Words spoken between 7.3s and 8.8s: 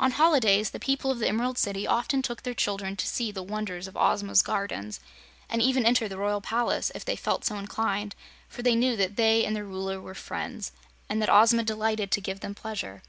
so inclined, for they